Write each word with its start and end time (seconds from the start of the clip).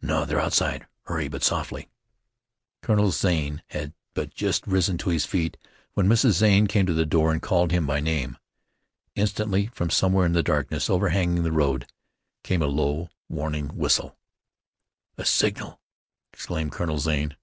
"No; 0.00 0.24
they're 0.24 0.38
outside. 0.38 0.86
Hurry, 1.06 1.26
but 1.26 1.42
softly." 1.42 1.88
Colonel 2.80 3.10
Zane 3.10 3.60
had 3.70 3.92
but 4.14 4.32
just 4.32 4.64
risen 4.68 4.98
to 4.98 5.08
his 5.10 5.24
feet, 5.24 5.56
when 5.94 6.06
Mrs. 6.06 6.34
Zane 6.34 6.68
came 6.68 6.86
to 6.86 6.94
the 6.94 7.04
door 7.04 7.32
and 7.32 7.42
called 7.42 7.72
him 7.72 7.84
by 7.84 7.98
name. 7.98 8.38
Instantly 9.16 9.66
from 9.74 9.90
somewhere 9.90 10.26
in 10.26 10.32
the 10.32 10.44
darkness 10.44 10.88
overhanging 10.88 11.42
the 11.42 11.50
road, 11.50 11.88
came 12.44 12.62
a 12.62 12.66
low, 12.66 13.08
warning 13.28 13.66
whistle. 13.70 14.16
"A 15.18 15.24
signal!" 15.24 15.80
exclaimed 16.32 16.70
Colonel 16.70 17.00
Zane. 17.00 17.36